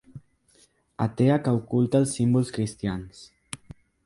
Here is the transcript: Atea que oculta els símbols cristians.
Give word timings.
Atea 1.05 1.35
que 1.49 1.53
oculta 1.59 2.01
els 2.01 2.17
símbols 2.21 2.53
cristians. 2.57 3.23